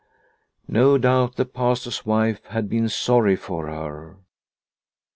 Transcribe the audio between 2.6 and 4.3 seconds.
been sorry for her.